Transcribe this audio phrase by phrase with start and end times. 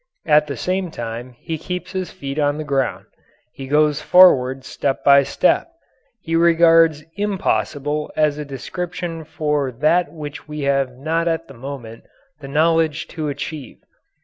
[0.25, 3.05] At the same time he keeps his feet on the ground.
[3.51, 5.69] He goes forward step by step.
[6.19, 12.05] He regards "impossible" as a description for that which we have not at the moment
[12.39, 13.77] the knowledge to achieve.